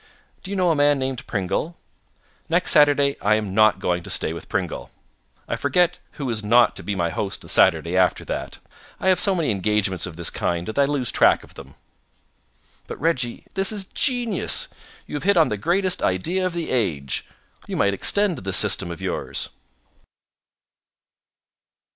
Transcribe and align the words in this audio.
Do 0.41 0.49
you 0.49 0.57
know 0.57 0.71
a 0.71 0.75
man 0.75 0.97
named 0.97 1.27
Pringle? 1.27 1.77
Next 2.49 2.71
Saturday 2.71 3.17
I 3.21 3.35
am 3.35 3.53
not 3.53 3.77
going 3.77 4.01
to 4.01 4.09
stay 4.09 4.33
with 4.33 4.49
Pringle. 4.49 4.89
I 5.47 5.55
forget 5.55 5.99
who 6.13 6.27
is 6.31 6.43
not 6.43 6.75
to 6.77 6.81
be 6.81 6.95
my 6.95 7.11
host 7.11 7.41
the 7.41 7.47
Saturday 7.49 7.95
after 7.95 8.25
that. 8.25 8.57
I 8.99 9.09
have 9.09 9.19
so 9.19 9.35
many 9.35 9.51
engagements 9.51 10.07
of 10.07 10.15
this 10.15 10.31
kind 10.31 10.65
that 10.67 10.79
I 10.79 10.85
lose 10.85 11.11
track 11.11 11.43
of 11.43 11.53
them." 11.53 11.75
"But, 12.87 12.99
Reggie, 12.99 13.45
this 13.53 13.71
is 13.71 13.83
genius. 13.85 14.69
You 15.05 15.17
have 15.17 15.21
hit 15.23 15.37
on 15.37 15.49
the 15.49 15.55
greatest 15.57 16.01
idea 16.01 16.47
of 16.47 16.53
the 16.53 16.71
age. 16.71 17.27
You 17.67 17.77
might 17.77 17.93
extend 17.93 18.39
this 18.39 18.57
system 18.57 18.89
of 18.89 19.03
yours." 19.03 19.49